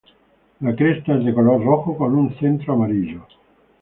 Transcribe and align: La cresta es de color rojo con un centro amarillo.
La 0.61 0.73
cresta 0.75 1.13
es 1.15 1.23
de 1.25 1.31
color 1.31 1.63
rojo 1.63 1.95
con 1.95 2.15
un 2.15 2.33
centro 2.39 2.73
amarillo. 2.73 3.27